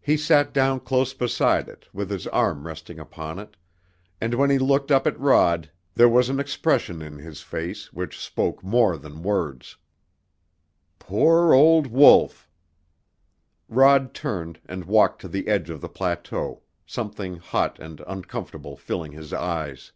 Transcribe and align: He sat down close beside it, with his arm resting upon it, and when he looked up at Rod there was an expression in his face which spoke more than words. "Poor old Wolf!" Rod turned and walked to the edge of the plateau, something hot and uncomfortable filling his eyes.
He 0.00 0.16
sat 0.16 0.52
down 0.52 0.80
close 0.80 1.14
beside 1.14 1.68
it, 1.68 1.86
with 1.92 2.10
his 2.10 2.26
arm 2.26 2.66
resting 2.66 2.98
upon 2.98 3.38
it, 3.38 3.56
and 4.20 4.34
when 4.34 4.50
he 4.50 4.58
looked 4.58 4.90
up 4.90 5.06
at 5.06 5.16
Rod 5.20 5.70
there 5.94 6.08
was 6.08 6.28
an 6.28 6.40
expression 6.40 7.00
in 7.00 7.18
his 7.18 7.42
face 7.42 7.92
which 7.92 8.18
spoke 8.18 8.64
more 8.64 8.98
than 8.98 9.22
words. 9.22 9.76
"Poor 10.98 11.54
old 11.54 11.86
Wolf!" 11.86 12.50
Rod 13.68 14.14
turned 14.14 14.58
and 14.66 14.84
walked 14.84 15.20
to 15.20 15.28
the 15.28 15.46
edge 15.46 15.70
of 15.70 15.80
the 15.80 15.88
plateau, 15.88 16.62
something 16.84 17.36
hot 17.36 17.78
and 17.78 18.02
uncomfortable 18.04 18.76
filling 18.76 19.12
his 19.12 19.32
eyes. 19.32 19.92